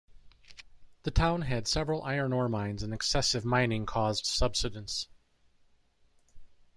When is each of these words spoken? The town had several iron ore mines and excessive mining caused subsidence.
The 1.03 1.11
town 1.11 1.43
had 1.43 1.67
several 1.67 2.01
iron 2.03 2.33
ore 2.33 2.49
mines 2.49 2.81
and 2.81 2.91
excessive 2.91 3.45
mining 3.45 3.85
caused 3.85 4.25
subsidence. 4.25 5.07